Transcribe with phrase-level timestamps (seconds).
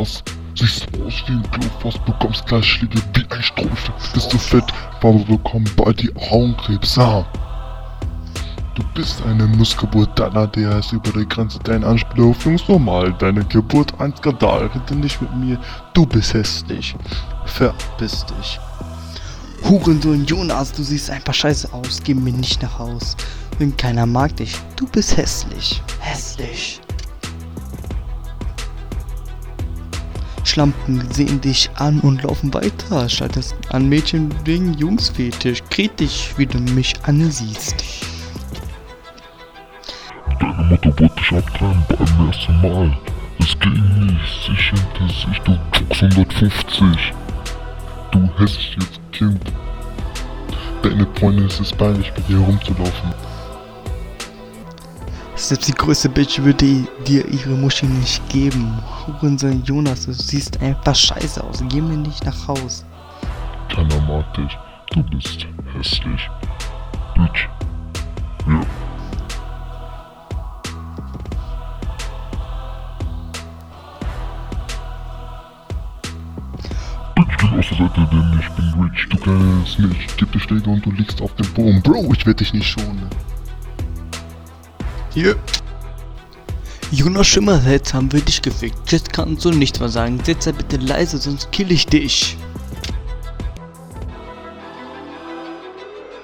[0.00, 0.22] das.
[0.58, 3.94] Siehst aus wie ein Klofast, bekommst gleich Schläge wie ein Strohstück.
[4.12, 4.64] Bist du fett,
[5.00, 6.98] aber bekommen bald die Augenkrebs.
[6.98, 7.24] Ah.
[8.74, 12.36] Du bist eine Missgeburt, deiner ist über die Grenze, dein Anspruch
[12.68, 15.58] normal, deine Geburt ein Skandal, rede nicht mit mir,
[15.92, 16.96] du bist hässlich.
[17.46, 18.60] Verpiss dich.
[19.64, 23.16] Hurensohn Jonas, du siehst einfach scheiße aus, geh mir nicht nach Haus.
[23.58, 25.82] Denn keiner mag dich, du bist hässlich.
[26.00, 26.80] Hässlich.
[30.50, 33.08] Schlampen sehen dich an und laufen weiter.
[33.08, 35.62] Schaltest an Mädchen wegen Jungsfetisch.
[35.70, 37.76] Kritisch, wie du mich ansiehst.
[40.40, 42.98] Deine Mutter wollte dich abtreiben beim ersten Mal.
[43.38, 45.56] Es ging nicht, sie schenkte sich, du
[45.94, 47.12] 650.
[48.10, 49.52] Du hässliches Kind.
[50.82, 53.14] Deine Freundin ist es peinlich, mit dir herumzulaufen.
[55.40, 58.78] Selbst die größte Bitch würde dir ihre Muschi nicht geben.
[59.06, 61.64] Hurensohn Jonas, du siehst einfach scheiße aus.
[61.70, 62.84] Geh mir nicht nach Haus.
[63.74, 64.56] Keiner mag dich.
[64.92, 66.28] Du bist hässlich.
[67.16, 67.48] Bitch.
[68.46, 68.60] Ja.
[77.58, 79.08] Aus der Seite, denn ich bin rich.
[79.08, 80.06] Du mich.
[80.06, 81.82] Ich geb dir Schläge und du liegst auf dem Boden.
[81.82, 83.08] Bro, ich werd dich nicht schonen.
[85.12, 85.36] Hier.
[86.92, 88.90] Jonas Schimmer, jetzt haben wir dich gefickt.
[88.90, 90.20] Jetzt kannst du nichts mehr sagen.
[90.24, 92.36] Setz bitte leise, sonst kill ich dich.